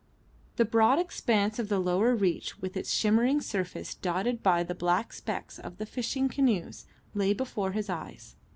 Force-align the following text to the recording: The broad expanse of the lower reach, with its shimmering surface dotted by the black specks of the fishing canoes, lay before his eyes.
The 0.55 0.65
broad 0.65 0.97
expanse 0.97 1.59
of 1.59 1.69
the 1.69 1.77
lower 1.77 2.15
reach, 2.15 2.59
with 2.59 2.75
its 2.75 2.91
shimmering 2.91 3.39
surface 3.39 3.93
dotted 3.93 4.41
by 4.41 4.63
the 4.63 4.73
black 4.73 5.13
specks 5.13 5.59
of 5.59 5.77
the 5.77 5.85
fishing 5.85 6.27
canoes, 6.27 6.87
lay 7.13 7.33
before 7.35 7.73
his 7.73 7.87
eyes. 7.87 8.35